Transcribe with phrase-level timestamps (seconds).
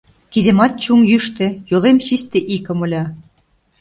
[0.31, 3.03] Кидемат чуҥ йӱштӧ, йолем— чисти ий комыля...